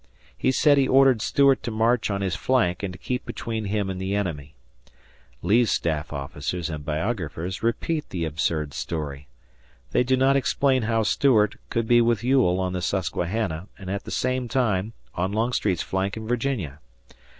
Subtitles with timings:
[0.35, 3.87] He said he ordered Stuart to march on his flank and to keep between him
[3.87, 4.55] and the enemy;
[5.43, 9.27] Lee's staff officers and biographers repeat the absurd story.
[9.91, 14.03] They do not explain how Stuart could be with Ewell on the Susquehanna and, at
[14.05, 16.79] the same time, on Longstreet's flank in Virginia.